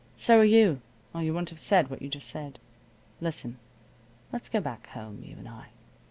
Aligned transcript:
So 0.15 0.39
are 0.39 0.43
you, 0.43 0.81
or 1.13 1.21
you 1.21 1.31
wouldn't 1.31 1.51
have 1.51 1.59
said 1.59 1.91
what 1.91 2.01
you 2.01 2.09
just 2.09 2.27
said. 2.27 2.59
Listen. 3.19 3.59
Let's 4.33 4.49
go 4.49 4.59
back 4.59 4.87
home, 4.87 5.21
you 5.23 5.35
and 5.37 5.47
I. 5.47 5.67